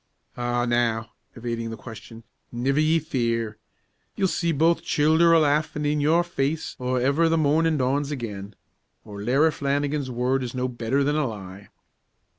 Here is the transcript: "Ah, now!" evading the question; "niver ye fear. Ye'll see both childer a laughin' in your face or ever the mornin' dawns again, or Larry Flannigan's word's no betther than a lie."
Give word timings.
"Ah, 0.35 0.65
now!" 0.65 1.11
evading 1.35 1.69
the 1.69 1.77
question; 1.77 2.23
"niver 2.51 2.79
ye 2.79 2.97
fear. 2.97 3.59
Ye'll 4.15 4.27
see 4.27 4.51
both 4.51 4.81
childer 4.81 5.31
a 5.31 5.39
laughin' 5.39 5.85
in 5.85 6.01
your 6.01 6.23
face 6.23 6.75
or 6.79 6.99
ever 6.99 7.29
the 7.29 7.37
mornin' 7.37 7.77
dawns 7.77 8.09
again, 8.09 8.55
or 9.05 9.21
Larry 9.21 9.51
Flannigan's 9.51 10.09
word's 10.09 10.55
no 10.55 10.67
betther 10.67 11.03
than 11.03 11.17
a 11.17 11.27
lie." 11.27 11.69